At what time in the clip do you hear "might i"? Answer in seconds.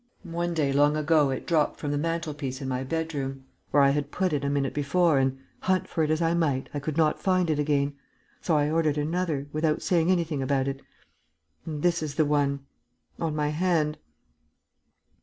6.33-6.79